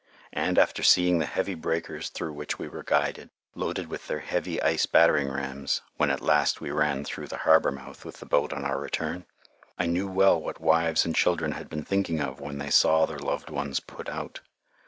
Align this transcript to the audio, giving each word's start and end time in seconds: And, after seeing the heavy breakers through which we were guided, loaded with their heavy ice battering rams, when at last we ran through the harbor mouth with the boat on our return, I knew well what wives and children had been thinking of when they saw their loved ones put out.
And, 0.33 0.57
after 0.57 0.81
seeing 0.81 1.19
the 1.19 1.27
heavy 1.27 1.53
breakers 1.53 2.09
through 2.09 2.33
which 2.33 2.57
we 2.57 2.67
were 2.67 2.81
guided, 2.81 3.29
loaded 3.53 3.87
with 3.87 4.07
their 4.07 4.21
heavy 4.21 4.59
ice 4.63 4.87
battering 4.87 5.29
rams, 5.31 5.81
when 5.97 6.09
at 6.09 6.21
last 6.21 6.59
we 6.59 6.71
ran 6.71 7.05
through 7.05 7.27
the 7.27 7.37
harbor 7.45 7.71
mouth 7.71 8.03
with 8.03 8.19
the 8.19 8.25
boat 8.25 8.51
on 8.51 8.65
our 8.65 8.79
return, 8.79 9.27
I 9.77 9.85
knew 9.85 10.07
well 10.07 10.41
what 10.41 10.59
wives 10.59 11.05
and 11.05 11.15
children 11.15 11.51
had 11.51 11.69
been 11.69 11.85
thinking 11.85 12.19
of 12.19 12.39
when 12.41 12.57
they 12.57 12.71
saw 12.71 13.05
their 13.05 13.19
loved 13.19 13.51
ones 13.51 13.79
put 13.79 14.09
out. 14.09 14.39